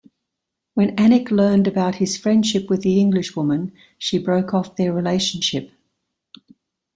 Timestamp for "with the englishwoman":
2.71-3.71